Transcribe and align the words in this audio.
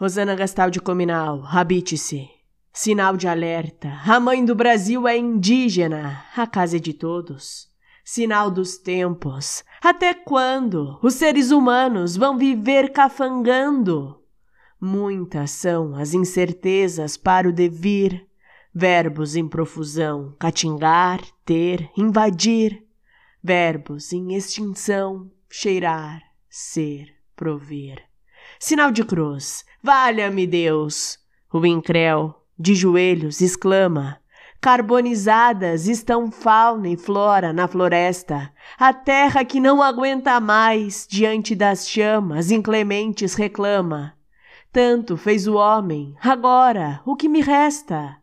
Rosana 0.00 0.34
Gastaldi 0.34 0.80
Cominal, 0.80 1.44
habite-se. 1.44 2.26
Sinal 2.72 3.18
de 3.18 3.28
alerta. 3.28 4.00
A 4.06 4.18
mãe 4.18 4.42
do 4.42 4.54
Brasil 4.54 5.06
é 5.06 5.18
indígena. 5.18 6.24
A 6.34 6.46
casa 6.46 6.78
é 6.78 6.80
de 6.80 6.94
todos. 6.94 7.70
Sinal 8.02 8.50
dos 8.50 8.78
tempos. 8.78 9.62
Até 9.84 10.14
quando 10.14 10.98
os 11.02 11.12
seres 11.12 11.50
humanos 11.50 12.16
vão 12.16 12.38
viver 12.38 12.92
cafangando? 12.94 14.22
Muitas 14.80 15.50
são 15.50 15.94
as 15.94 16.14
incertezas 16.14 17.18
para 17.18 17.46
o 17.46 17.52
devir. 17.52 18.26
Verbos 18.74 19.36
em 19.36 19.46
profusão: 19.46 20.34
catingar, 20.38 21.20
ter, 21.44 21.90
invadir. 21.94 22.86
Verbos 23.44 24.14
em 24.14 24.32
extinção: 24.32 25.30
cheirar, 25.50 26.22
ser, 26.48 27.14
prover. 27.36 28.09
Sinal 28.58 28.90
de 28.90 29.04
cruz. 29.04 29.64
Valha-me 29.82 30.46
Deus! 30.46 31.18
O 31.52 31.64
incréu, 31.64 32.34
de 32.58 32.74
joelhos, 32.74 33.40
exclama. 33.40 34.20
Carbonizadas 34.60 35.88
estão 35.88 36.30
fauna 36.30 36.88
e 36.88 36.96
flora 36.96 37.52
na 37.52 37.66
floresta. 37.66 38.52
A 38.78 38.92
terra 38.92 39.42
que 39.44 39.58
não 39.58 39.82
aguenta 39.82 40.38
mais 40.38 41.06
diante 41.08 41.54
das 41.54 41.88
chamas 41.88 42.50
inclementes 42.50 43.34
reclama. 43.34 44.14
Tanto 44.70 45.16
fez 45.16 45.48
o 45.48 45.54
homem, 45.54 46.14
agora 46.20 47.00
o 47.06 47.16
que 47.16 47.28
me 47.28 47.40
resta? 47.40 48.18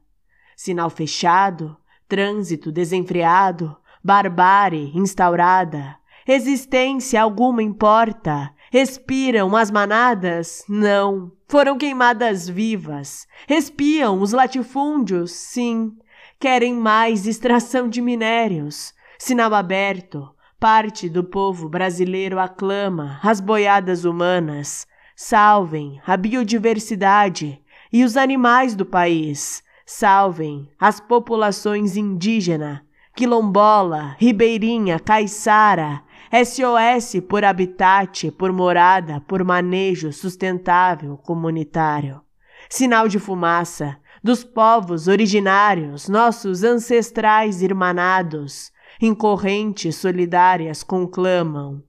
Sinal 0.55 0.89
fechado, 0.89 1.75
trânsito 2.07 2.71
desenfreado, 2.71 3.75
barbárie 4.03 4.91
instaurada. 4.95 5.97
Existência 6.27 7.21
alguma 7.21 7.63
importa, 7.63 8.53
Respiram 8.71 9.55
as 9.55 9.71
manadas? 9.71 10.63
Não. 10.67 11.31
Foram 11.47 11.77
queimadas 11.77 12.47
vivas. 12.47 13.27
Espiam 13.49 14.21
os 14.21 14.33
latifúndios? 14.33 15.31
Sim. 15.31 15.93
Querem 16.39 16.73
mais 16.73 17.25
extração 17.25 17.87
de 17.87 18.01
minérios. 18.01 18.93
Sinal 19.17 19.53
aberto. 19.53 20.29
Parte 20.59 21.07
do 21.07 21.23
povo 21.23 21.69
brasileiro 21.69 22.39
aclama 22.39 23.19
as 23.23 23.39
boiadas 23.39 24.05
humanas. 24.05 24.87
Salvem 25.15 26.01
a 26.05 26.17
biodiversidade 26.17 27.61
e 27.91 28.03
os 28.03 28.17
animais 28.17 28.75
do 28.75 28.85
país. 28.85 29.63
Salvem 29.85 30.69
as 30.79 30.99
populações 30.99 31.95
indígena, 31.95 32.85
quilombola, 33.15 34.15
ribeirinha, 34.19 34.99
caiçara, 34.99 36.03
SOS 36.31 37.21
por 37.27 37.45
habitat, 37.45 38.31
por 38.31 38.51
morada, 38.51 39.21
por 39.21 39.43
manejo 39.43 40.11
sustentável 40.11 41.17
comunitário. 41.17 42.21
Sinal 42.69 43.07
de 43.07 43.19
fumaça 43.19 43.97
dos 44.23 44.43
povos 44.43 45.07
originários, 45.07 46.09
nossos 46.09 46.63
ancestrais 46.63 47.61
irmanados, 47.61 48.71
em 48.99 49.13
correntes 49.13 49.95
solidárias 49.95 50.83
conclamam: 50.83 51.83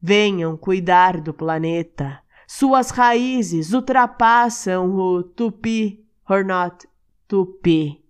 venham 0.00 0.56
cuidar 0.56 1.20
do 1.20 1.34
planeta. 1.34 2.20
Suas 2.46 2.90
raízes 2.90 3.72
ultrapassam 3.72 4.94
o 4.94 5.22
tupi 5.22 6.04
or 6.28 6.44
not 6.44 6.86
tupi. 7.26 8.01